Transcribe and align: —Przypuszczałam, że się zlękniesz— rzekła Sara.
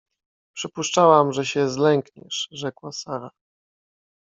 —Przypuszczałam, 0.53 1.33
że 1.33 1.45
się 1.45 1.69
zlękniesz— 1.69 2.47
rzekła 2.51 2.91
Sara. 2.91 3.29